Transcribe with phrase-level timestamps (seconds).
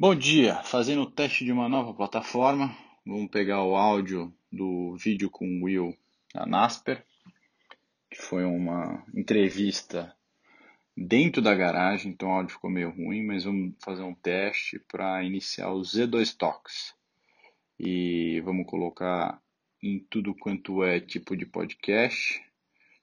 [0.00, 2.74] Bom dia, fazendo o teste de uma nova plataforma.
[3.04, 5.94] Vamos pegar o áudio do vídeo com o Will
[6.32, 7.04] da Nasper,
[8.10, 10.16] que foi uma entrevista
[10.96, 15.22] dentro da garagem, então o áudio ficou meio ruim, mas vamos fazer um teste para
[15.22, 16.94] iniciar o Z2 Talks.
[17.78, 19.38] E vamos colocar
[19.82, 22.42] em tudo quanto é tipo de podcast.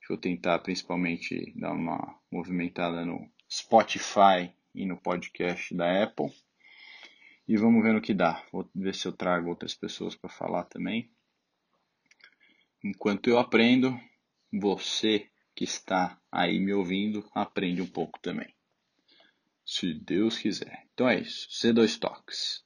[0.09, 6.33] Vou tentar principalmente dar uma movimentada no Spotify e no podcast da Apple
[7.47, 8.43] e vamos ver no que dá.
[8.51, 11.09] Vou ver se eu trago outras pessoas para falar também.
[12.83, 13.97] Enquanto eu aprendo,
[14.51, 18.53] você que está aí me ouvindo, aprende um pouco também.
[19.65, 20.87] Se Deus quiser.
[20.93, 21.49] Então é isso.
[21.49, 22.63] C2 Talks.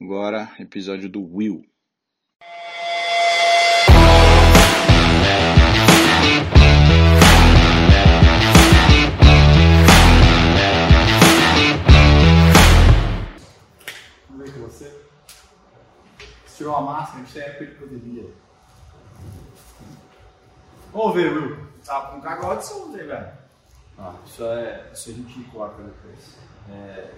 [0.00, 1.64] Agora, episódio do Will.
[16.66, 18.30] Tirou a máscara, gente tem época de pandemia.
[20.92, 21.66] Vamos ver, Will.
[21.84, 23.28] Tá com cagode ontem, velho.
[23.96, 24.90] Ah, isso é.
[24.92, 26.36] Isso a gente corta depois.
[26.68, 27.14] É...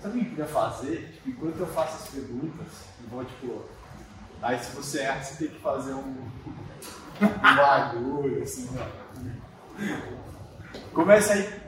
[0.00, 1.12] Sabe o que eu queria fazer?
[1.12, 2.66] Tipo, enquanto eu faço as perguntas,
[3.04, 3.64] igual tipo.
[4.40, 6.30] Aí se você erra, você tem que fazer um,
[7.20, 8.86] um bagulho, assim, ó.
[10.94, 11.60] Começa aí.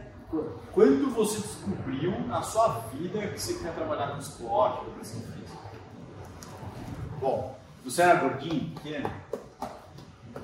[0.72, 5.61] Quando você descobriu na sua vida que você queria trabalhar com esporte, educação física?
[7.22, 9.08] Bom, você era gordinho, pequeno?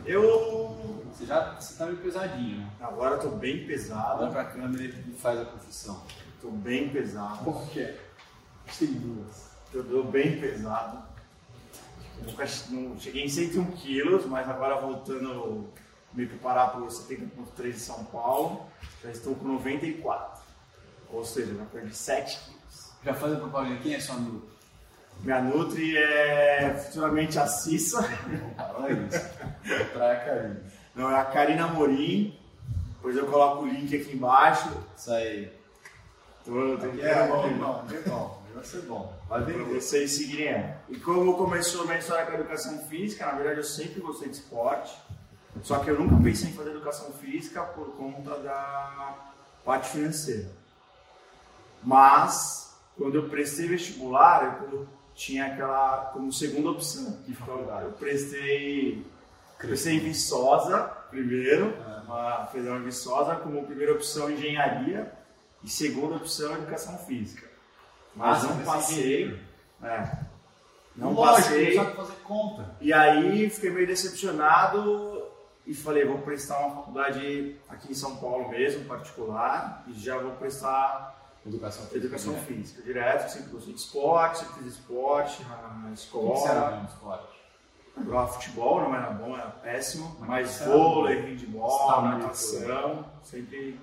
[0.07, 1.03] Eu.
[1.11, 2.71] Você já você tá meio pesadinho, né?
[2.81, 4.23] Agora eu tô bem pesado.
[4.23, 6.01] Olha pra câmera e faz a confissão.
[6.41, 7.53] Tô bem pesado.
[7.73, 8.01] Que é?
[8.79, 9.51] Tem duas.
[9.75, 11.03] Eu tô bem pesado.
[12.25, 15.69] Nunca, não, cheguei em 101 quilos, mas agora voltando
[16.13, 18.67] me preparar para o 70.3 de São Paulo,
[19.03, 20.43] já estou com 94.
[21.11, 22.93] Ou seja, já perdi 7 quilos.
[23.05, 24.58] Já faz a propaganda, quem é sua amigo?
[25.23, 27.99] Minha Nutri é futuramente a Cissa.
[28.77, 29.91] Olha isso.
[29.93, 30.63] Trai a Karina.
[30.95, 32.39] Não, é a Karina Morim.
[32.95, 34.69] Depois eu coloco o link aqui embaixo.
[34.97, 35.53] Isso aí.
[36.45, 38.43] Tô, tô aqui é bom, bom, é bom.
[38.55, 39.13] Vai ser bom.
[39.29, 39.63] Vai ver.
[39.65, 40.77] vocês seguirem ela.
[40.89, 44.29] E como começou a minha história com a educação física, na verdade eu sempre gostei
[44.29, 44.97] de esporte.
[45.63, 49.15] Só que eu nunca pensei em fazer educação física por conta da
[49.65, 50.51] parte financeira.
[51.83, 54.87] Mas, quando eu prestei vestibular, eu
[55.19, 57.19] tinha aquela como segunda opção.
[57.27, 57.87] Que faculdade?
[57.87, 59.05] Eu prestei,
[59.59, 60.79] prestei em Viçosa
[61.11, 62.01] primeiro, é.
[62.05, 65.13] uma Federal Viçosa, como primeira opção engenharia
[65.63, 67.49] e segunda opção educação física.
[68.15, 69.39] Mas não passei.
[69.83, 70.19] É,
[70.95, 71.75] não Lógico, passei.
[71.75, 72.77] Não fazer conta.
[72.81, 75.27] E aí fiquei meio decepcionado
[75.67, 80.33] e falei, vou prestar uma faculdade aqui em São Paulo mesmo, particular, e já vou
[80.33, 81.18] prestar
[81.49, 81.99] Educação física.
[81.99, 82.47] Educação direto.
[82.47, 83.29] física, direto.
[83.29, 86.25] Sempre gostei de esporte, sempre fiz esporte na escola.
[86.25, 87.39] O que você era esporte?
[88.05, 90.17] Jogava futebol, não era bom, era péssimo.
[90.21, 93.81] Mas vôlei, handball, natação, sempre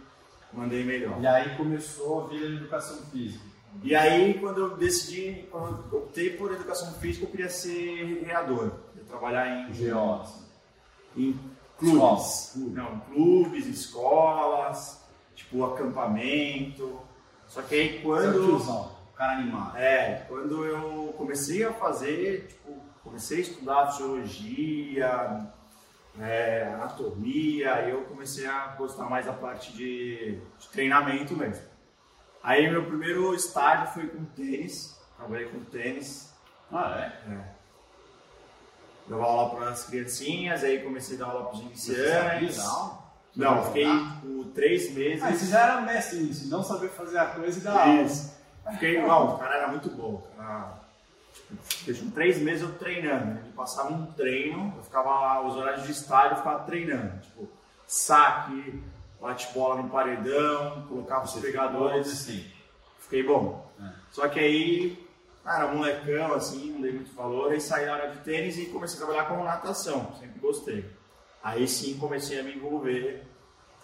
[0.54, 1.20] mandei melhor.
[1.22, 3.44] E aí começou a vir a educação física.
[3.84, 8.72] E aí, quando eu decidi, quando eu optei por educação física, eu queria ser recreador.
[9.08, 9.72] Trabalhar em.
[9.74, 10.46] GO, assim.
[11.18, 11.40] Em
[11.78, 12.54] clubes.
[12.56, 15.04] Não, clubes, escolas,
[15.36, 17.00] tipo acampamento.
[17.47, 18.59] Só que aí quando.
[18.59, 19.78] Você cara animado.
[19.78, 22.73] É, quando eu comecei a fazer, tipo,
[23.03, 25.47] comecei a estudar fisiologia,
[26.19, 31.63] é, anatomia, aí eu comecei a gostar mais da parte de, de treinamento mesmo.
[32.44, 36.33] Aí meu primeiro estágio foi com tênis, trabalhei com tênis.
[36.72, 37.31] Ah, é?
[37.31, 37.56] É.
[39.07, 42.57] Dava aula para as criancinhas, aí comecei a dar aula para os iniciantes.
[42.57, 43.05] Não.
[43.35, 45.23] Não, fiquei tipo, três meses.
[45.23, 48.34] Ah, você já era mestre nisso, não saber fazer a coisa e dar Isso.
[48.63, 48.73] aula.
[48.73, 50.25] Fiquei, não, o cara era muito bom.
[50.38, 50.79] Cara,
[51.84, 53.40] tipo, três meses eu treinando.
[53.40, 57.19] Ele passava um treino, eu ficava lá, os horários de estádio, eu ficava treinando.
[57.22, 57.50] Tipo,
[57.85, 58.81] saque,
[59.22, 62.07] bate bola no paredão, colocava os pegadores.
[62.07, 62.45] Assim.
[63.00, 63.69] Fiquei bom.
[63.80, 63.89] É.
[64.12, 65.07] Só que aí,
[65.44, 67.51] cara, molecão, assim, não dei muito valor.
[67.51, 70.15] Aí saí na área de tênis e comecei a trabalhar com natação.
[70.19, 70.94] Sempre gostei.
[71.45, 73.24] Aí sim comecei a me envolver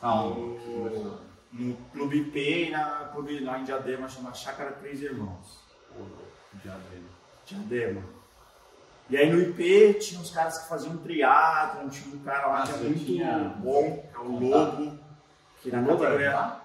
[0.02, 1.20] ah, no,
[1.54, 5.60] no Clube IP e na clube lá em Diadema, chama Chácara Três Irmãos.
[6.54, 7.08] Diadema.
[7.46, 8.04] Diadema.
[9.12, 12.68] E aí no IP tinha uns caras que faziam triatlon, tinha um cara lá ah,
[12.68, 13.38] que é muito tinha...
[13.60, 15.00] bom, que é o Lobo,
[15.62, 16.62] que na categoria...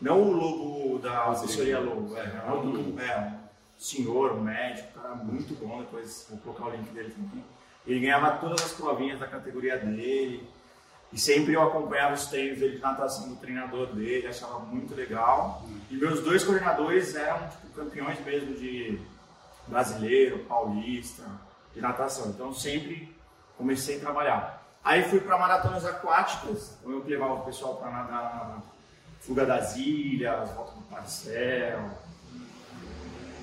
[0.00, 3.38] Não o Lobo da assessoria Lobo, é, é, um, é um
[3.76, 7.55] senhor, um médico, um cara muito bom, depois vou colocar o link dele também.
[7.86, 10.48] Ele ganhava todas as provinhas da categoria dele.
[11.12, 15.64] E sempre eu acompanhava os treinos dele de natação do treinador dele, achava muito legal.
[15.90, 19.00] E meus dois coordenadores eram tipo, campeões mesmo de
[19.68, 21.22] brasileiro, paulista,
[21.74, 22.28] de natação.
[22.30, 23.14] Então sempre
[23.56, 24.66] comecei a trabalhar.
[24.82, 28.62] Aí fui para maratonas aquáticas, então eu levava o pessoal para nadar na
[29.20, 31.90] Fuga das Ilhas, Volta do Parcel.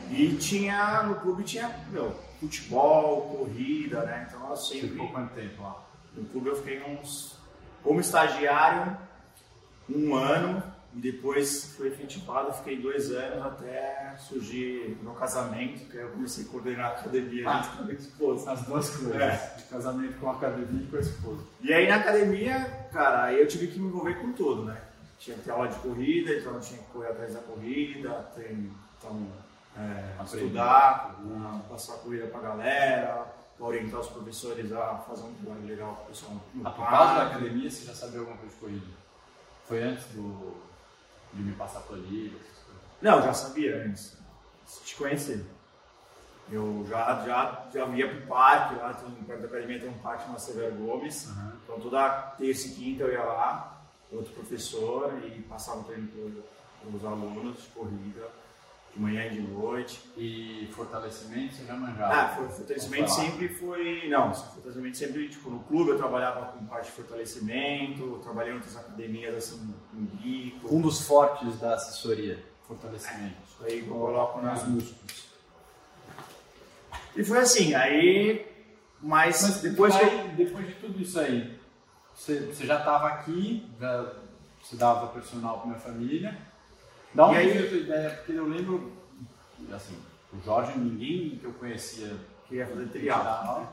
[0.10, 2.16] E tinha, no clube tinha, meu,
[2.48, 4.28] futebol, corrida, né?
[4.30, 4.90] Então eu sempre.
[4.90, 5.84] Ficou quanto tempo lá?
[6.16, 7.38] No clube eu fiquei uns.
[7.84, 8.96] Como estagiário,
[9.90, 10.64] um ano,
[10.96, 16.46] e depois fui efetivado, fiquei dois anos até surgir meu casamento, que aí eu comecei
[16.46, 17.62] a coordenar a academia Ah.
[17.64, 18.52] junto com a minha esposa.
[18.52, 19.16] As duas coisas.
[19.22, 19.56] É.
[19.58, 21.42] De casamento com a academia e com a esposa.
[21.62, 24.80] E aí na academia, cara, aí eu tive que me envolver com tudo, né?
[25.20, 28.72] Tinha que ter aula de corrida, então eu tinha que correr atrás da corrida, tem,
[28.98, 29.28] então,
[29.78, 31.16] é, estudar,
[31.70, 36.04] passar a corrida pra galera, pra orientar os professores a fazer um trabalho legal com
[36.04, 38.88] o pessoal no Ah, por causa da academia, você já sabia alguma coisa de corrida?
[39.68, 40.56] Foi antes do,
[41.34, 42.38] de me passar planilha?
[43.02, 44.18] Não, já sabia antes
[44.86, 45.46] te conhecer.
[46.52, 50.30] Eu já, já, já ia pro parque, lá tem, perto da academia tem um parque
[50.30, 51.30] na Severo Gomes.
[51.30, 51.54] Aham.
[51.64, 53.82] Então toda terça e quinta eu ia lá,
[54.12, 58.28] outro professor, e passava o treino para os alunos de corrida,
[58.94, 60.00] de manhã e de noite.
[60.16, 62.14] E fortalecimento, você já manjava?
[62.14, 64.08] Ah, foi- fortalecimento sempre foi.
[64.08, 68.76] Não, fortalecimento sempre, tipo, no clube eu trabalhava com parte de fortalecimento, trabalhei em outras
[68.78, 70.76] academias assim, em bico.
[70.76, 73.36] Um dos fortes da assessoria, fortalecimento.
[73.48, 75.24] Isso aí eu coloco nas Nas músculos.
[77.16, 78.46] E foi assim, aí.
[79.02, 80.28] Mas, Mas depois eu.
[80.30, 81.60] depois de tudo isso aí,
[82.16, 84.14] você, você já estava aqui, já,
[84.64, 86.38] você dava personal para minha família.
[87.14, 88.10] Da onde E aí- tua ideia?
[88.12, 88.92] Porque eu lembro,
[89.72, 89.98] assim,
[90.34, 92.12] o Jorge, ninguém que eu conhecia
[92.48, 93.68] Queria fazer triatlo.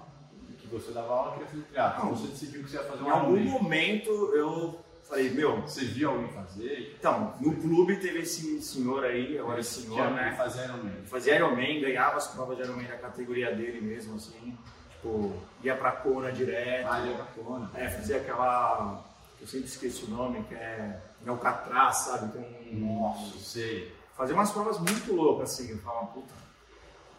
[0.58, 2.04] que você dava aula, queria fazer triatlo.
[2.04, 2.14] Não.
[2.14, 3.50] Você decidiu que você ia fazer Em um algum Ironman.
[3.62, 6.94] momento eu falei, meu, Você viu alguém fazer?
[6.98, 10.34] Então, no clube teve esse senhor aí, agora esse senhor, né?
[10.36, 10.92] fazia Ironman.
[11.06, 14.56] Fazia Ironman, ganhava as provas de Ironman da categoria dele mesmo, assim.
[14.92, 15.32] Tipo,
[15.64, 16.86] ia pra Kona direto.
[16.88, 17.70] Ah, ele era bacana.
[17.74, 19.02] É, fazia aquela.
[19.40, 21.00] Eu sempre esqueço o nome, que é.
[21.24, 22.32] É o Catraz, sabe?
[22.32, 23.94] Com, Nossa, sei.
[24.16, 25.70] Fazia umas provas muito loucas, assim.
[25.70, 26.32] Eu falava, puta.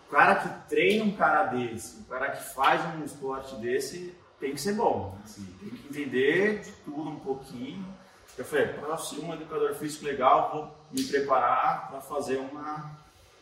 [0.08, 4.54] O cara que treina um cara desse, o cara que faz um esporte desse, tem
[4.54, 5.18] que ser bom.
[5.24, 7.86] Assim, tem que entender de tudo um pouquinho.
[8.38, 12.92] Eu falei, para ser um educador físico legal, vou me preparar para fazer uma,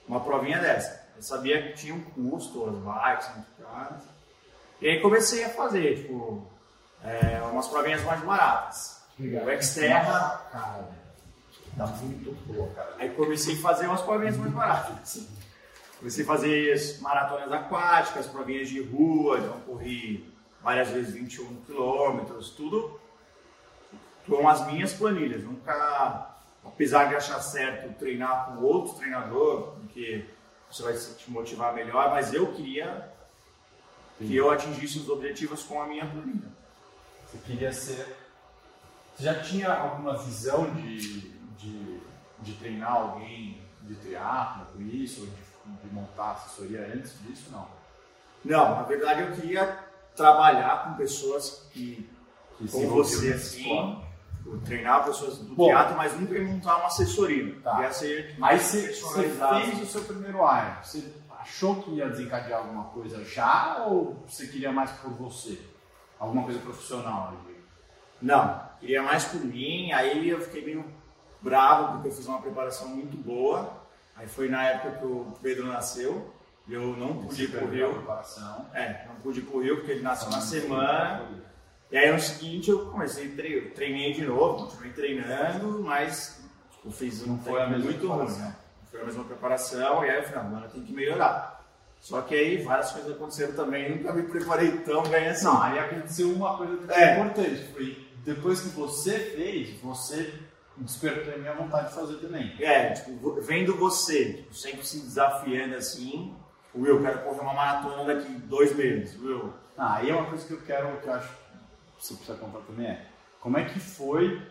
[0.08, 1.08] uma provinha dessa.
[1.16, 4.04] Eu sabia que tinha um custo, as bikes muito caras.
[4.82, 6.48] E aí comecei a fazer, tipo,
[7.04, 9.00] é, umas provinhas mais baratas.
[9.20, 11.00] O Xterra, Cara, velho.
[11.78, 12.96] Tá muito boa, cara.
[13.00, 15.28] Aí comecei a fazer umas provinhas mais baratas.
[15.98, 22.52] Comecei a fazer as maratonas aquáticas, provinhas de rua, então corri várias vezes 21 quilômetros,
[22.52, 23.00] tudo
[24.28, 25.44] com as minhas planilhas.
[25.44, 26.30] Nunca,
[26.66, 30.26] apesar de achar certo treinar com outro treinador, porque
[30.72, 33.10] você vai se- te motivar melhor, mas eu queria
[34.18, 36.59] que eu atingisse os objetivos com a minha planilha.
[37.30, 38.18] Você queria ser.
[39.16, 42.02] Você já tinha alguma visão de, de,
[42.40, 47.50] de treinar alguém de triatlo com isso, ou de, de montar assessoria antes disso?
[47.52, 47.68] Não.
[48.44, 49.78] Não, na verdade eu queria
[50.16, 52.10] trabalhar com pessoas que
[52.58, 54.02] Que como você, assim,
[54.66, 55.68] treinar pessoas do Bom.
[55.68, 57.60] teatro, mas nunca ia montar uma assessoria.
[57.62, 57.82] Tá.
[57.82, 60.84] Ia ser Aí você, você fez o seu primeiro Iron.
[60.84, 65.60] Você achou que ia desencadear alguma coisa já ou você queria mais por você?
[66.20, 67.34] Alguma coisa profissional?
[67.48, 67.60] digo?
[68.22, 70.86] Não, queria mais por mim, aí eu fiquei meio
[71.42, 73.80] bravo porque eu fiz uma preparação muito boa.
[74.16, 76.34] Aí foi na época que o Pedro nasceu,
[76.68, 78.06] e eu não pude ir pro Rio.
[78.74, 81.26] É, não pude ir pro Rio porque ele nasceu na semana.
[81.90, 86.40] E aí no seguinte eu comecei a treinar, treinei de novo, continuei treinando, mas
[86.72, 88.56] tipo, fiz um Não foi a mesma muito ruim, né?
[88.82, 91.59] Não Foi a mesma preparação, e aí eu falei, não, agora eu tenho que melhorar.
[92.00, 95.46] Só que aí várias coisas aconteceram também, nunca me preparei tão bem assim.
[95.46, 97.14] Não, aí aconteceu uma coisa que É.
[97.20, 97.64] importante.
[97.74, 100.34] Foi depois que você fez, você
[100.78, 102.56] despertou a minha vontade de fazer também.
[102.60, 106.34] É, tipo, vendo você, tipo, sempre se desafiando assim,
[106.74, 109.54] Will, eu quero correr uma maratona daqui dois meses, Will.
[109.78, 111.34] Ah, aí é uma coisa que eu quero, que eu acho que
[112.06, 113.06] você precisa contar também é,
[113.42, 114.42] como é que foi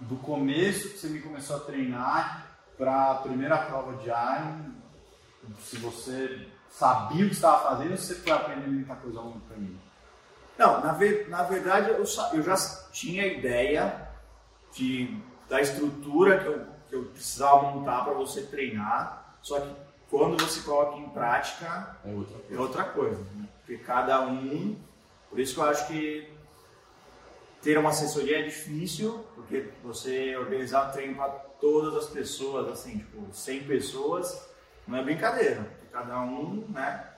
[0.00, 2.46] do começo que você me começou a treinar
[2.78, 4.72] para a primeira prova de Iron,
[5.60, 9.38] se você sabia o que estava fazendo ou você foi aprendendo muita coisa ao longo
[9.38, 9.80] do caminho?
[10.58, 12.56] Não, na, ve- na verdade eu, eu já
[12.92, 14.08] tinha ideia
[14.72, 15.16] de,
[15.48, 19.74] da estrutura que eu, que eu precisava montar para você treinar, só que
[20.10, 23.48] quando você coloca em prática É outra é outra coisa, né?
[23.58, 24.76] porque cada um,
[25.30, 26.30] por isso que eu acho que
[27.62, 31.28] ter uma assessoria é difícil, porque você organizar um treino para
[31.60, 34.48] todas as pessoas, assim, tipo, 100 pessoas,
[34.86, 35.66] não é brincadeira.
[35.92, 37.08] Cada um, né?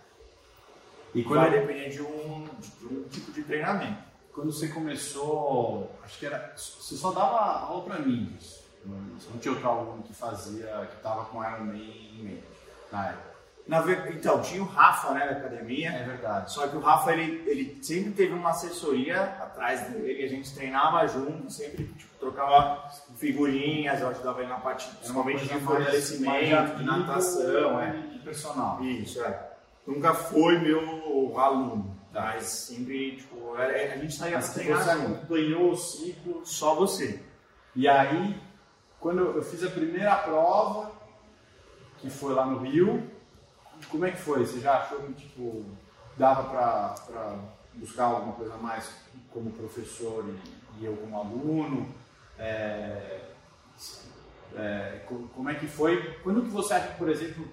[1.14, 4.02] E quando vai depender de um, de um tipo de treinamento.
[4.33, 9.52] Quando você começou, acho que era, você só dava aula para mim, você não tinha
[9.54, 12.44] outro aluno que fazia, que estava com Ironman em mente,
[12.90, 13.34] na época.
[13.66, 15.90] Então, tinha o Rafa né, na academia.
[15.90, 16.52] É verdade.
[16.52, 21.06] Só que o Rafa, ele, ele sempre teve uma assessoria atrás dele, a gente treinava
[21.06, 27.80] junto, sempre tipo, trocava figurinhas, eu ajudava ele na parte, principalmente de fortalecimento, de natação,
[27.80, 27.92] é.
[28.23, 28.83] Personal.
[28.83, 29.50] Isso, é.
[29.87, 34.83] Nunca foi meu aluno, mas sempre, tipo, a gente saía pra treinar.
[34.83, 36.42] Você acompanhou o ciclo?
[36.44, 37.23] Só você.
[37.76, 38.40] E aí,
[38.99, 40.92] quando eu fiz a primeira prova,
[41.99, 43.11] que foi lá no Rio,
[43.94, 44.44] como é que foi?
[44.44, 45.64] Você já achou que tipo,
[46.16, 47.38] dava para
[47.74, 48.92] buscar alguma coisa a mais
[49.32, 51.88] como professor e, e eu como aluno?
[52.36, 53.20] É,
[54.56, 55.00] é,
[55.32, 56.18] como é que foi?
[56.24, 57.46] Quando que você acha que, por exemplo,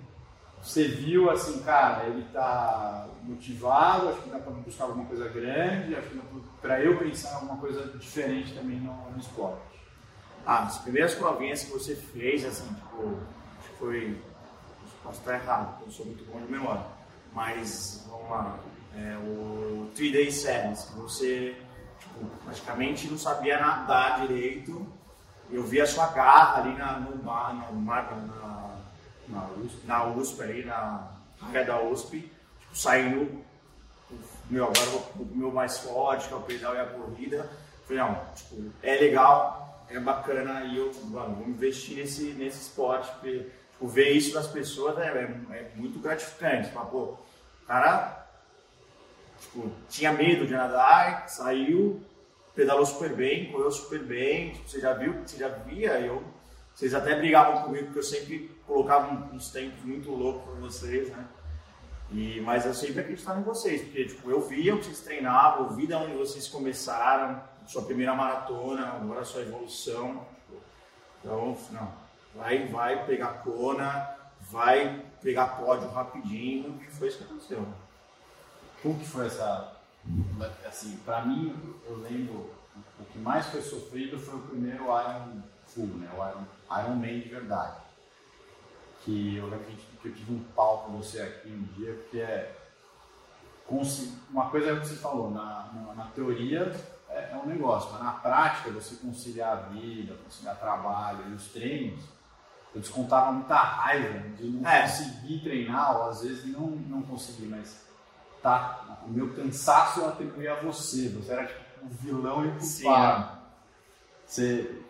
[0.60, 5.96] você viu assim, cara, ele está motivado, acho que dá para buscar alguma coisa grande,
[5.96, 6.22] acho que
[6.60, 9.62] para eu pensar alguma coisa diferente também no, no esporte?
[10.44, 13.20] Ah, as primeiras provinhas que você fez, assim, tipo,
[13.78, 14.20] foi
[15.04, 16.86] Posso estar errado, eu sou muito bom de memória.
[17.34, 18.60] Mas, vamos lá,
[18.96, 21.56] é, o 3 Day Sevens, que você
[22.00, 24.86] tipo, praticamente não sabia nadar direito.
[25.50, 28.78] Eu vi a sua garra ali na, no mar, no mar na,
[29.28, 29.86] na, USP.
[29.86, 31.08] na USP, ali na
[31.42, 32.20] área da USP,
[32.60, 33.44] tipo, saindo,
[34.50, 37.50] meu, agora o meu mais forte, que é o pedal e a corrida.
[37.86, 43.12] Falei, não, tipo, é legal, é bacana e eu vamos, vou investir nesse, nesse esporte,
[43.14, 43.48] porque
[43.82, 46.70] tipo, ver isso das pessoas é, é, é muito gratificante.
[46.70, 48.28] Fala, pô, o cara
[49.40, 52.02] tipo, tinha medo de nadar, saiu,
[52.54, 54.52] pedalou super bem, correu super bem.
[54.52, 56.24] Tipo, você já viu, você já via, eu,
[56.74, 61.26] vocês até brigavam comigo porque eu sempre colocava uns tempos muito loucos para vocês, né?
[62.12, 65.66] E, mas eu sempre acreditava em vocês, porque tipo, eu via o que vocês treinavam,
[65.66, 70.26] eu vi de onde vocês começaram, sua primeira maratona, agora sua evolução.
[70.46, 70.62] Tipo,
[71.22, 71.94] então, não,
[72.36, 77.68] vai, vai pegar Kona, vai pegar pódio rapidinho, e foi isso que aconteceu.
[78.82, 79.78] Como que foi essa.
[80.68, 82.52] Assim, pra mim, eu lembro,
[83.00, 86.10] o que mais foi sofrido foi o primeiro Iron Full, né?
[86.18, 86.46] O Iron,
[86.82, 87.78] Iron Man de verdade.
[89.04, 92.58] Que eu lembro que eu tive um pau com você aqui um dia, porque é.
[94.30, 96.76] Uma coisa é o que você falou, na, na, na teoria
[97.12, 101.48] é, é um negócio, mas na prática você conciliar a vida, conciliar trabalho e os
[101.48, 102.04] treinos,
[102.74, 104.84] eu descontava muita raiva de não é.
[104.84, 107.86] conseguir treinar, ou às vezes não, não conseguir, mas
[108.42, 113.42] tá, o meu cansaço eu atribuía a você, você era tipo um vilão e culpado.
[114.26, 114.82] Você,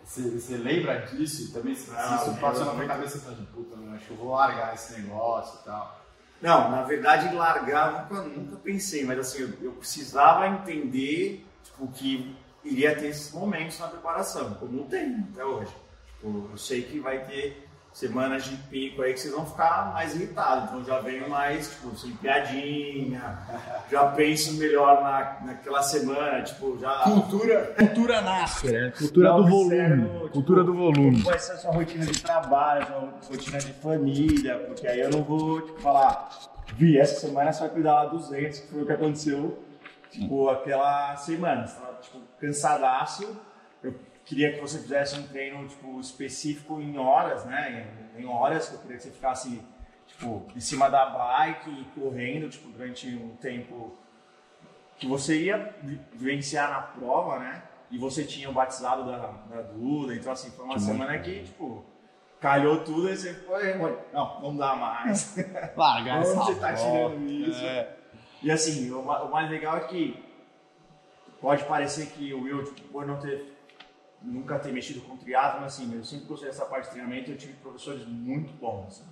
[0.50, 1.52] lembra disso?
[1.52, 4.16] Também se, não, isso passa na minha cabeça, você fala, puta, não, acho que eu
[4.16, 6.00] vou largar esse negócio e tal.
[6.40, 12.36] Não, na verdade largar nunca, nunca pensei, mas assim, eu, eu precisava entender tipo, que
[12.64, 15.74] iria ter esses momentos na preparação, como não tem até hoje.
[16.06, 20.14] Tipo, eu sei que vai ter semanas de pico aí que vocês vão ficar mais
[20.14, 20.64] irritados.
[20.64, 23.38] Então já venho mais, tipo, sem piadinha,
[23.90, 27.02] já penso melhor na, naquela semana, tipo, já.
[27.04, 28.92] Cultura, cultura nasce, né?
[28.96, 30.02] Cultura do volume.
[30.02, 31.22] tipo, cultura do volume.
[31.22, 32.86] Vai ser a sua rotina de trabalho,
[33.20, 36.30] sua rotina de família, porque aí eu não vou, tipo, falar,
[36.76, 39.62] vi, essa semana você vai cuidar lá 200, que foi o que aconteceu,
[40.10, 41.66] tipo, aquela semana.
[41.66, 43.51] Você tava, tipo, cansadaço
[44.24, 47.88] queria que você fizesse um treino tipo, específico em horas, né?
[48.16, 49.60] Em, em horas, eu queria que você ficasse
[50.06, 53.96] tipo, em cima da bike, correndo tipo, durante um tempo
[54.98, 55.74] que você ia
[56.12, 57.62] vivenciar na prova, né?
[57.90, 61.42] E você tinha o batizado da, da Duda, então assim, foi uma que semana que,
[61.42, 61.84] tipo,
[62.40, 63.76] calhou tudo e você foi,
[64.12, 65.36] não, não dá mais.
[65.76, 67.64] Larga Onde você tá tirando isso?
[67.64, 67.96] É.
[68.42, 70.22] E assim, o, o, mais legal é que
[71.40, 73.51] pode parecer que o Will, tipo, por não ter
[74.24, 77.54] nunca ter mexido com triatlo, assim, eu sempre gostei dessa parte de treinamento, eu tive
[77.54, 78.86] professores muito bons.
[78.86, 79.04] Assim.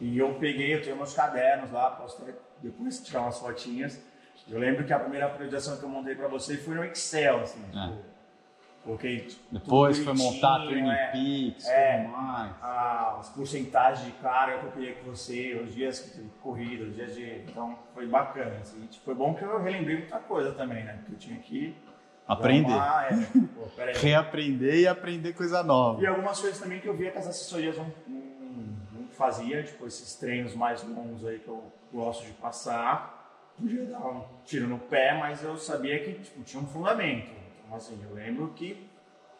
[0.00, 2.24] E eu peguei, eu tenho meus cadernos lá, posso
[2.62, 4.00] depois tirar umas fotinhas.
[4.48, 7.62] Eu lembro que a primeira priorização que eu montei para você foi no Excel, assim,
[7.74, 8.10] é.
[9.18, 12.52] tipo, Depois foi montar Training é, Peaks, é, mais.
[12.62, 16.94] A, as porcentagens de carga que eu queria com você, os dias de corrida, os
[16.94, 17.42] dias de.
[17.46, 18.56] Então foi bacana.
[18.58, 20.98] Assim, foi bom que eu relembrei muita coisa também, né?
[21.04, 21.76] Que eu tinha que
[22.30, 22.72] Aprender.
[22.72, 23.38] É.
[23.54, 23.68] Pô,
[24.00, 26.00] Reaprender e aprender coisa nova.
[26.00, 29.84] E algumas coisas também que eu via que as assessorias não, não, não faziam, tipo
[29.86, 33.18] esses treinos mais longos aí que eu gosto de passar.
[33.58, 37.30] Podia dar um tiro no pé, mas eu sabia que tipo, tinha um fundamento.
[37.64, 38.88] Então, assim, eu lembro que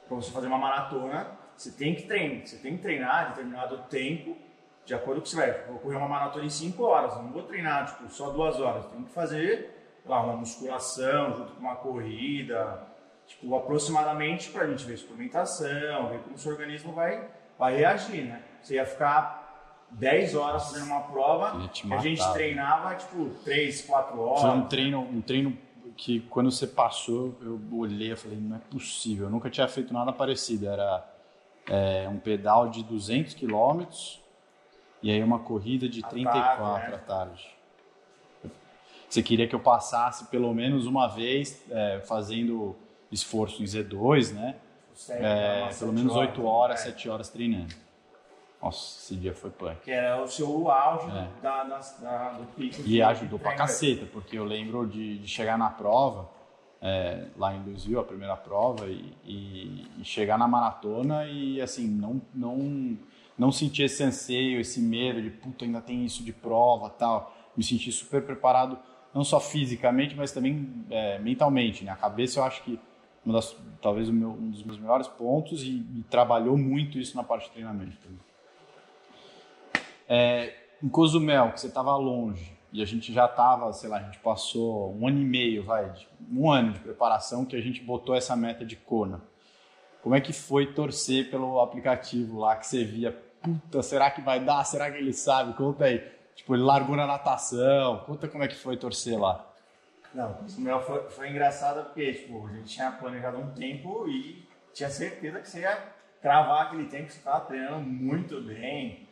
[0.09, 4.37] para você fazer uma maratona, você tem que treinar, você tem que treinar determinado tempo
[4.85, 5.53] de acordo com o que você vai.
[5.69, 9.05] Vou correr uma maratona em 5 horas, não vou treinar tipo, só duas horas, tem
[9.05, 12.83] que fazer lá, uma musculação junto com uma corrida,
[13.27, 17.29] tipo, aproximadamente para a gente ver suplementação, ver como o seu organismo vai,
[17.59, 18.43] vai reagir, né?
[18.63, 21.53] Você ia ficar 10 horas fazendo uma prova,
[21.91, 24.41] a gente treinava tipo 3, 4 horas.
[24.41, 25.57] Foi um treino, um treino
[25.97, 29.27] que quando você passou, eu olhei e falei, não é possível.
[29.27, 30.67] Eu nunca tinha feito nada parecido.
[30.67, 31.05] Era
[31.69, 34.21] é, um pedal de 200 quilômetros
[35.03, 36.95] e aí uma corrida de À 34 tarde, né?
[36.95, 37.60] à tarde.
[39.11, 42.77] Você queria que eu passasse pelo menos uma vez é, fazendo
[43.11, 44.55] esforço em Z2, né?
[45.09, 46.85] É, umas pelo menos 8 horas, é.
[46.91, 47.75] 7 horas treinando.
[48.63, 49.81] Nossa, esse dia foi punk.
[49.83, 51.29] Que era o seu auge É.
[51.43, 52.83] da, da, da- do pico.
[52.87, 56.29] E ajudou pra caceta, porque eu lembro de, de chegar na prova,
[56.81, 61.89] é, lá em Louisville, a primeira prova, e, e- e chegar na maratona e, assim,
[61.89, 62.99] não, não,
[63.39, 67.35] não sentir esse anseio, esse medo de, puta, ainda tem isso de prova tal.
[67.57, 68.79] Me senti super preparado,
[69.15, 71.93] não só fisicamente, mas também é, mentalmente, né?
[71.93, 72.79] A cabeça eu acho que
[73.25, 77.47] das, talvez meu- um dos meus melhores pontos e, e trabalhou muito isso na parte
[77.47, 77.97] de treinamento.
[80.09, 84.03] É, em Cozumel, que você estava longe, e a gente já estava, sei lá, a
[84.03, 85.93] gente passou um ano e meio, vai,
[86.33, 89.21] um ano de preparação que a gente botou essa meta de Kona.
[90.03, 93.13] Como é que foi torcer pelo aplicativo lá que você via?
[93.43, 94.65] Puta, será que vai dar?
[94.65, 95.53] Será que ele sabe?
[95.55, 96.03] Conta aí.
[96.35, 97.99] Tipo, ele largou na natação.
[98.07, 99.47] Conta como é que foi torcer lá.
[100.15, 104.45] Não, o meu foi, foi engraçado porque tipo, a gente tinha planejado um tempo e
[104.73, 105.79] tinha certeza que você ia
[106.21, 109.09] cravar aquele tempo que você estava treinando muito bem,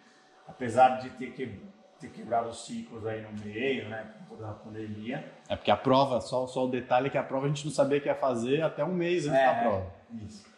[0.46, 1.60] apesar de ter, que,
[2.00, 5.24] ter quebrado os ciclos aí no meio, né, com toda a pandemia.
[5.48, 7.72] É porque a prova, só, só o detalhe é que a prova a gente não
[7.72, 9.86] sabia que ia fazer até um mês antes da prova.
[10.24, 10.57] Isso.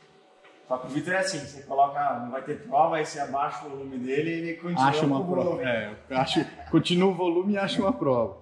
[0.70, 3.66] Só que o Vitor é assim, você coloca, não vai ter prova, aí você abaixa
[3.66, 5.42] o volume dele e ele continua Acha uma prova.
[5.42, 5.64] volume.
[5.64, 8.36] É, eu acho, continua o volume e acha uma prova.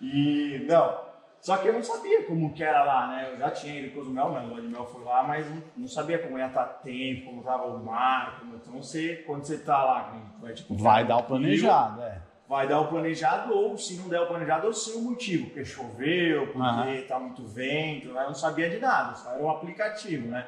[0.00, 0.98] E, não,
[1.40, 3.28] só que eu não sabia como que era lá, né?
[3.30, 4.52] Eu já tinha ido com o Mel, né?
[4.52, 7.66] O de Mel foi lá, mas não, não sabia como ia estar tempo, como estava
[7.66, 12.02] o mar, como, então você, quando você tá lá, vai, tipo, Vai dar o planejado,
[12.02, 12.18] é.
[12.48, 15.64] Vai dar o planejado, ou se não der o planejado, ou sim o motivo, porque
[15.64, 17.02] choveu, porque Aham.
[17.06, 18.22] tá muito vento, né?
[18.22, 20.44] eu não sabia de nada, só era um aplicativo, né?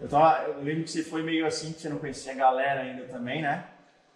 [0.00, 2.80] Eu, tava, eu lembro que você foi meio assim, que você não conhecia a galera
[2.80, 3.64] ainda também, né?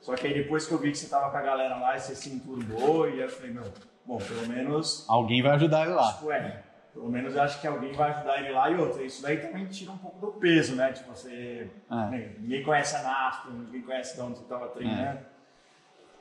[0.00, 2.14] Só que aí depois que eu vi que você tava com a galera lá, você
[2.14, 3.64] se enturbou, e eu falei, meu,
[4.04, 6.12] bom, pelo menos Alguém vai ajudar ele lá.
[6.12, 9.02] Tipo, é, pelo menos eu acho que alguém vai ajudar ele lá e outra.
[9.02, 10.92] Isso daí também tira um pouco do peso, né?
[10.92, 11.70] Tipo, você.
[11.90, 11.94] É.
[11.94, 15.20] né, Ninguém conhece a NASP, ninguém conhece de onde você estava treinando.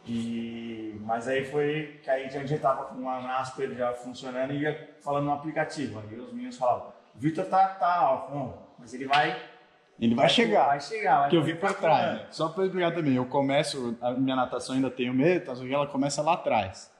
[0.06, 4.54] E, mas aí foi que aí a gente já tava com a NASP já funcionando
[4.54, 5.99] e ia falando no aplicativo.
[5.99, 9.52] Aí os meninos falavam, o Vitor tá, tá, ó, não, mas ele vai.
[9.99, 10.65] Ele vai chegar.
[10.67, 11.19] Vai chegar.
[11.21, 12.19] Vai que eu vi por trás.
[12.21, 12.27] né?
[12.32, 15.56] Só pra explicar também, eu começo, a minha natação ainda tem o medo, tá?
[15.56, 16.91] só que ela começa lá atrás.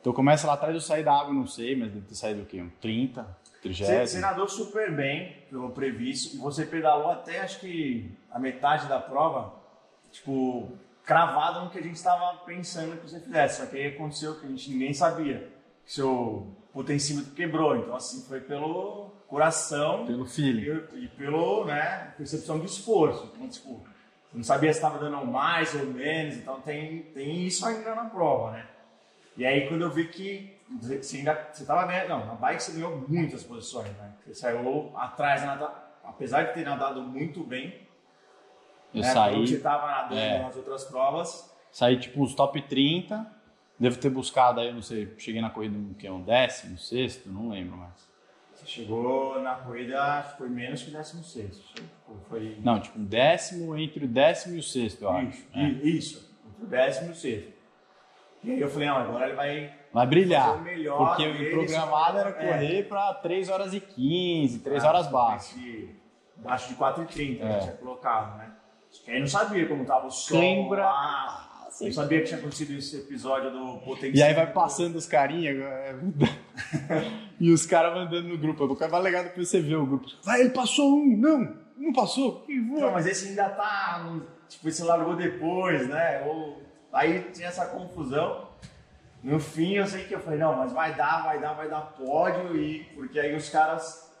[0.00, 2.46] Então começa lá atrás, eu saí da água, não sei, mas deve ter saído o
[2.46, 2.60] quê?
[2.60, 3.22] Um 30,
[3.62, 4.06] Você, 30.
[4.06, 9.00] você nadou super bem, pelo previsto, e você pedalou até acho que a metade da
[9.00, 9.54] prova,
[10.12, 10.70] tipo,
[11.04, 13.60] cravado no que a gente estava pensando que você fizesse.
[13.60, 15.50] Só que aí aconteceu que a gente ninguém sabia.
[15.88, 17.76] Seu potencímetro quebrou.
[17.76, 20.86] Então, assim, foi pelo coração Pelo feeling.
[20.94, 23.30] e, e pelo, né, percepção de esforço.
[23.34, 23.82] Então, tipo,
[24.32, 28.52] não sabia se estava dando mais ou menos, então tem, tem isso ainda na prova,
[28.52, 28.66] né?
[29.36, 32.72] E aí quando eu vi que você ainda você tava ganhando, não, na bike você
[32.72, 34.12] ganhou muitas posições, né?
[34.26, 35.72] Você saiu atrás, nada,
[36.04, 37.86] apesar de ter nadado muito bem,
[38.94, 39.14] Eu né?
[39.14, 40.42] Quando você saí, tava nadando é.
[40.42, 43.37] nas outras provas, saí tipo uns top 30.
[43.78, 47.28] Devo ter buscado aí, eu não sei, cheguei na corrida um, que, um décimo, sexto,
[47.30, 48.08] não lembro mais.
[48.54, 51.56] você chegou na corrida, acho que foi menos que 16.
[51.74, 51.88] Tipo,
[52.28, 55.28] Foi Não, tipo um décimo entre o décimo e o sexto, eu acho.
[55.28, 55.62] isso, É.
[55.62, 57.52] i- isso, entre o décimo e o sexto.
[58.42, 60.60] E aí eu falei, não, agora ele vai Vai brilhar.
[60.62, 62.32] melhor Porque o programado era é.
[62.32, 65.56] correr pra 3 horas e 15, 3 Ah, horas baixo.
[65.58, 65.96] de-
[66.40, 67.54] Abaixo de 4,30 É.
[67.58, 68.52] que tinha colocado, né?
[68.90, 71.47] Só que aí não sabia como tava o sol Lembra- lá.
[71.80, 74.14] Não sabia que tinha acontecido esse episódio do potencial.
[74.14, 75.94] E aí vai passando os carinha é,
[77.38, 78.64] e os caras vão andando no grupo.
[78.64, 80.06] O cara vai legal depois você vê o grupo.
[80.24, 82.42] Vai, ele passou um, não, não passou.
[82.42, 82.90] Que Não, voa.
[82.92, 84.04] mas esse ainda tá.
[84.48, 86.22] Tipo, esse largou depois, né?
[86.26, 86.62] Ou,
[86.92, 88.48] aí tinha essa confusão.
[89.22, 91.80] No fim, eu sei que eu falei, não, mas vai dar, vai dar, vai dar
[91.80, 92.56] pódio.
[92.56, 94.12] E, porque aí os caras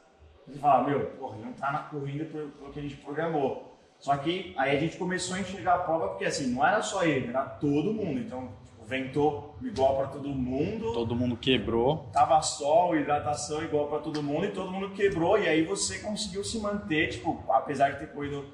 [0.60, 3.67] falaram, meu, porra, ele não tá na corrida pelo que a gente programou.
[3.98, 7.04] Só que aí a gente começou a enxergar a prova, porque assim, não era só
[7.04, 8.20] ele, era todo mundo.
[8.20, 10.92] Então, tipo, ventou igual para todo mundo.
[10.92, 12.08] Todo mundo quebrou.
[12.12, 15.36] Tava sol, hidratação igual para todo mundo e todo mundo quebrou.
[15.38, 18.46] E aí você conseguiu se manter, tipo, apesar de ter corrido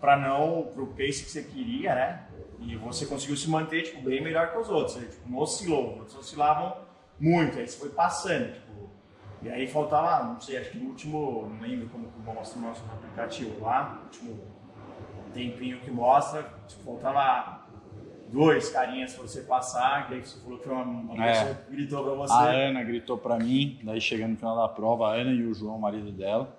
[0.00, 2.22] para não pro pace que você queria, né?
[2.60, 4.96] E você conseguiu se manter, tipo, bem melhor que os outros.
[4.96, 5.08] Né?
[5.10, 5.94] Tipo, não oscilou.
[5.94, 6.76] Os outros oscilavam
[7.18, 7.58] muito.
[7.58, 8.72] Aí você foi passando, tipo.
[9.42, 12.62] E aí faltava, não sei, acho que no último, não lembro como que mostra o
[12.62, 14.38] nosso aplicativo lá, último
[15.32, 17.62] tempinho que mostra, tipo, faltava
[18.28, 21.32] dois carinhas pra você passar, que aí você falou que uma, uma É.
[21.32, 22.32] pessoa gritou pra você.
[22.32, 25.52] A Ana gritou pra mim, daí chegando no final da prova, a Ana e o
[25.54, 26.56] João, o marido dela.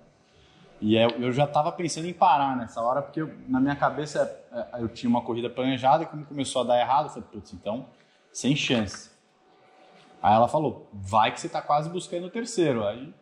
[0.80, 4.30] E eu, eu já tava pensando em parar nessa hora, porque eu- na minha cabeça
[4.52, 7.52] é, eu tinha uma corrida planejada e como começou a dar errado, eu falei, putz,
[7.54, 7.86] então,
[8.32, 9.10] sem chance.
[10.22, 12.84] Aí ela falou, vai que você tá quase buscando o terceiro.
[12.86, 13.12] Aí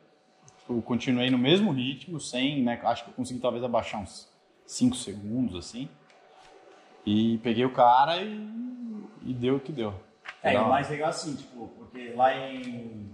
[0.68, 4.31] eu continuei no mesmo ritmo, sem, né, acho que eu consegui talvez abaixar uns
[4.72, 5.88] 5 segundos, assim.
[7.04, 8.48] E peguei o cara e,
[9.24, 9.92] e deu o que deu.
[10.42, 13.10] É, e o mais legal assim, tipo, porque lá em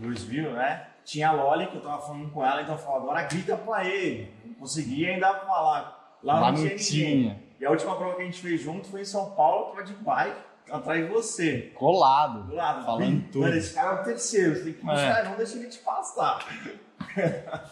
[0.00, 3.22] Louisville, né, tinha a Loli que eu tava falando com ela, então eu falava, agora
[3.24, 4.32] grita pra ele.
[4.44, 6.16] Não conseguia ainda falar.
[6.22, 7.08] Lá, Lá não não tinha tinha.
[7.10, 7.42] ninguém.
[7.60, 9.92] E a última prova que a gente fez junto foi em São Paulo, tava de
[9.94, 10.36] bike,
[10.70, 11.72] atrás de você.
[11.74, 12.84] Colado, Do lado.
[12.84, 13.48] falando Mano, tudo.
[13.48, 14.92] esse cara é o terceiro, você tem que É.
[14.92, 16.38] buscar, não deixa ele te passar.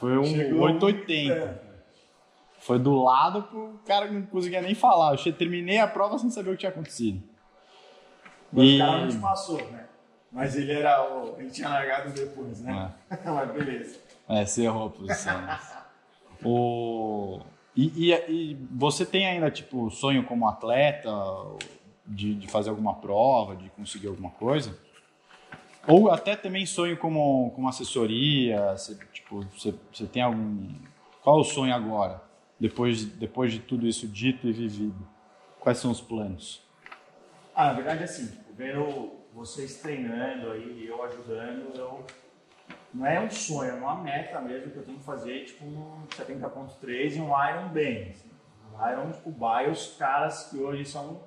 [0.00, 1.32] Foi um Chegou- 880.
[1.34, 1.65] É.
[2.66, 5.16] Foi do lado pro cara que não conseguia nem falar.
[5.24, 7.22] Eu terminei a prova sem saber o que tinha acontecido.
[8.52, 9.86] Mas E- o cara não te passou, né?
[10.32, 11.36] Mas ele era o.
[11.38, 12.92] Ele tinha largado depois, né?
[13.24, 14.00] Mas beleza.
[14.28, 15.40] É, você errou a posição.
[16.42, 17.40] o...
[17.76, 21.08] E, e- e você tem ainda, tipo, sonho como atleta
[22.04, 24.76] de, de fazer alguma prova, de conseguir alguma coisa?
[25.86, 28.72] Ou até também sonho como, como assessoria?
[28.76, 30.68] Você, tipo, você, você tem algum...
[31.22, 32.25] Qual é o sonho agora?
[32.58, 35.06] Depois, depois de tudo isso dito e vivido.
[35.60, 36.64] Quais são os planos?
[37.54, 42.04] Ah, na verdade, assim, tipo, vendo vocês treinando aí eu ajudando, eu.
[42.94, 46.06] Não é um sonho, é uma meta mesmo que eu tenho que fazer, tipo, um
[46.08, 48.10] 70.3 e um Iron bem.
[48.10, 48.30] Assim.
[48.72, 51.22] Um Iron, tipo, by os caras que hoje são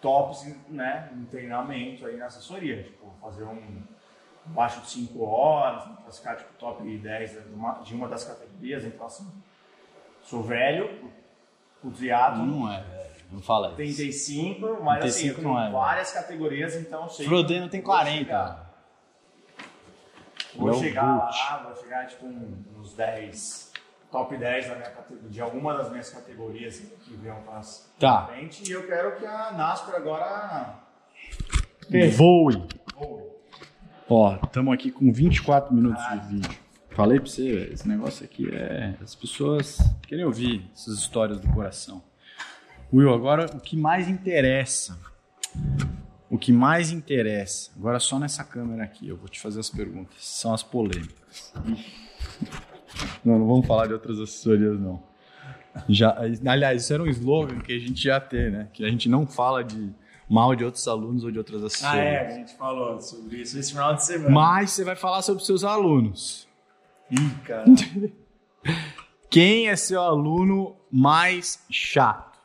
[0.00, 2.82] tops, né, em treinamento aí na assessoria.
[2.82, 3.82] Tipo, fazer um
[4.46, 9.06] abaixo de 5 horas, classificar, tipo, top 10 de uma, de uma das categorias, então,
[9.06, 9.30] assim,
[10.26, 11.10] sou velho,
[11.82, 13.06] o triatlo, Não é, velho.
[13.32, 13.76] Não fala isso.
[13.76, 17.26] 35, mas assim, 35 eu tenho é, várias categorias, então sei.
[17.26, 18.18] Frodeno tem que vou 40.
[18.18, 18.66] chegar.
[20.54, 23.72] Vou Ele é o chegar lá, vou chegar tipo nos 10,
[24.10, 27.60] top 10 da minha categoria, de alguma das minhas categorias que venham para
[27.98, 28.26] Tá.
[28.26, 28.66] frente.
[28.68, 30.74] E eu quero que a NASCAR agora.
[32.16, 32.66] Voe.
[32.94, 33.22] voe.
[34.08, 36.65] Ó, estamos aqui com 24 minutos de vídeo.
[36.96, 38.94] Falei pra você, esse negócio aqui é.
[39.02, 39.78] As pessoas
[40.08, 42.02] querem ouvir essas histórias do coração.
[42.90, 44.98] Will, agora o que mais interessa.
[46.30, 50.16] O que mais interessa, agora só nessa câmera aqui, eu vou te fazer as perguntas.
[50.20, 51.52] São as polêmicas.
[53.24, 55.02] Não, não vamos falar de outras assessorias, não.
[55.88, 58.68] Já, aliás, isso era um slogan que a gente já tem, né?
[58.72, 59.92] Que a gente não fala de
[60.28, 62.04] mal de outros alunos ou de outras Ah, assessorias.
[62.06, 64.30] é, a gente falou sobre isso esse final de semana.
[64.30, 66.45] Mas você vai falar sobre seus alunos.
[67.10, 67.64] Ih, cara.
[69.30, 72.36] Quem é seu aluno mais chato?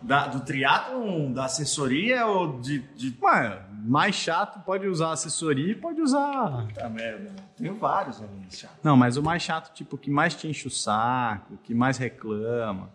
[0.00, 2.80] Da, do triatlon, da assessoria ou de.
[2.80, 3.16] de...
[3.20, 6.66] Mano, mais chato pode usar assessoria e pode usar.
[6.66, 7.34] Puta merda.
[7.56, 8.78] Tenho vários alunos chatos.
[8.82, 12.90] Não, mas o mais chato, tipo, que mais te enche o saco, que mais reclama.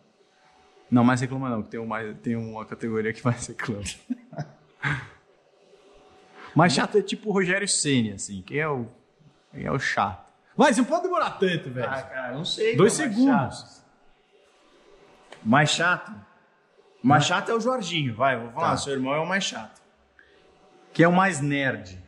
[0.91, 3.83] Não, mais reclama não, que tem, um mais, tem uma categoria que mais reclama.
[6.57, 8.87] Mais chato é tipo o Rogério Ceni, assim, quem é o,
[9.51, 10.33] quem é o chato.
[10.55, 11.87] Mas não pode demorar tanto, velho.
[11.87, 12.75] Ah, cara, não sei.
[12.75, 13.83] Dois qual é o segundos.
[15.43, 16.11] Mais chato.
[17.03, 17.47] Mais chato?
[17.47, 18.71] Chato é o Jorginho, vai, vou falar.
[18.71, 18.77] Tá.
[18.77, 19.79] Seu irmão é o mais chato.
[20.91, 22.03] Quem é o mais nerd?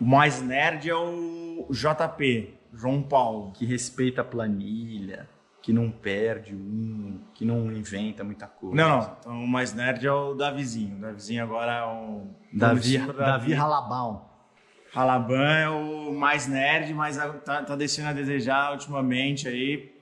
[0.00, 3.50] O mais nerd é o JP, João Paulo.
[3.50, 5.28] que respeita a planilha,
[5.62, 8.74] que não perde um, que não inventa muita coisa.
[8.74, 9.16] Não, não.
[9.20, 10.96] Então, o mais nerd é o Davizinho.
[10.96, 12.26] O Davizinho agora é o.
[12.52, 14.30] Davi, Davi Halabão.
[14.94, 19.94] Halaban é o mais nerd, mas tá, tá deixando a desejar ultimamente aí.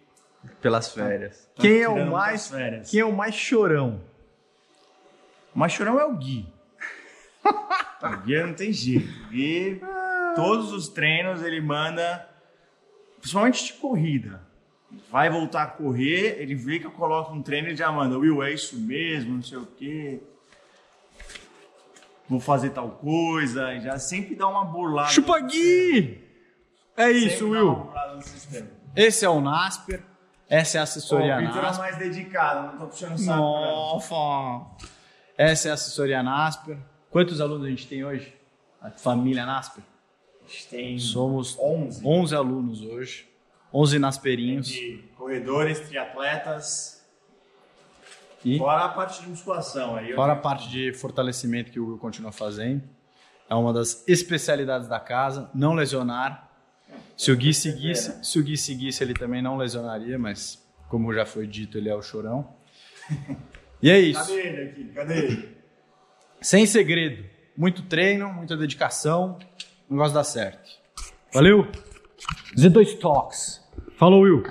[0.63, 1.51] Pelas férias.
[1.55, 2.91] Tá quem é o mais, férias.
[2.91, 4.01] quem é o mais chorão?
[5.55, 6.47] O mais chorão é o Gui.
[7.45, 9.09] o Gui não tem jeito.
[9.27, 9.81] O Gui,
[10.35, 12.27] todos os treinos ele manda,
[13.21, 14.48] principalmente de corrida.
[15.11, 18.43] Vai voltar a correr, ele vê que eu coloco um treino e já manda, Will,
[18.43, 20.23] é isso mesmo, não sei o quê.
[22.29, 25.11] Vou fazer tal coisa, e já sempre dá uma burlada.
[25.11, 26.23] Chupa Gui!
[26.97, 27.91] É isso, Will.
[28.97, 30.03] Esse é o Nasper.
[30.49, 31.81] Essa é a assessoria Pô, o Vitor é NASPER.
[31.85, 33.39] mais dedicado, não tô puxando o saco.
[33.39, 34.67] Nossa!
[35.37, 36.79] Essa é a assessoria NASPER.
[37.11, 38.35] Quantos alunos a gente tem hoje?
[38.81, 39.85] A família NASPER?
[40.45, 43.29] A gente tem Somos 11 11 alunos hoje.
[43.73, 44.73] 11 Nasperinhos.
[45.17, 47.05] corredores, triatletas,
[48.45, 49.97] E fora a parte de musculação.
[49.97, 52.83] Aí fora a parte de fortalecimento que o Will continua fazendo.
[53.51, 55.51] É uma das especialidades da casa.
[55.55, 56.49] Não lesionar.
[57.17, 61.27] Se o Gui seguisse, se o Gui seguisse, ele também não lesionaria, mas como já
[61.27, 62.55] foi dito, ele é o chorão.
[63.83, 64.21] E é isso.
[64.21, 64.85] Cadê ele aqui?
[64.95, 65.57] Cadê ele?
[66.41, 67.25] Sem segredo.
[67.57, 69.39] Muito treino, muita dedicação.
[69.89, 70.71] O negócio dá certo.
[71.33, 71.67] Valeu!
[72.57, 73.61] Z2 Talks.
[73.97, 74.43] Falou, Will.